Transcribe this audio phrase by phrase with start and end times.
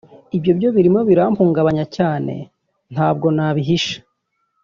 [0.37, 2.33] Ibyo byo birimo birampungabanya cyane
[2.93, 3.97] ntabwo nabihisha